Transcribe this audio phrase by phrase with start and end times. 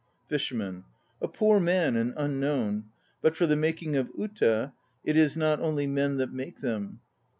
[0.29, 0.83] FISHERMAN.
[1.21, 2.85] A poor man and unknown.
[3.21, 7.01] But as for the making of "uta," it is not only men that make them.